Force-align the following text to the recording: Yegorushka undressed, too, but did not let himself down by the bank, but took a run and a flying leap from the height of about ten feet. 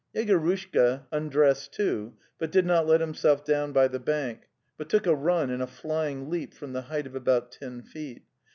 Yegorushka 0.15 1.03
undressed, 1.11 1.73
too, 1.73 2.15
but 2.39 2.51
did 2.51 2.65
not 2.65 2.87
let 2.87 2.99
himself 3.01 3.45
down 3.45 3.71
by 3.71 3.87
the 3.87 3.99
bank, 3.99 4.49
but 4.75 4.89
took 4.89 5.05
a 5.05 5.13
run 5.13 5.51
and 5.51 5.61
a 5.61 5.67
flying 5.67 6.27
leap 6.27 6.55
from 6.55 6.73
the 6.73 6.81
height 6.81 7.05
of 7.05 7.13
about 7.13 7.51
ten 7.51 7.83
feet. 7.83 8.23